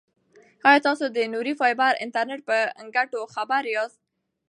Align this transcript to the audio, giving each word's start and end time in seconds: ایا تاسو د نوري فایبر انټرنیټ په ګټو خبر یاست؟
ایا 0.67 0.79
تاسو 0.87 1.05
د 1.15 1.17
نوري 1.33 1.53
فایبر 1.59 1.93
انټرنیټ 2.03 2.41
په 2.49 2.57
ګټو 2.95 3.19
خبر 3.33 3.61
یاست؟ 3.75 3.99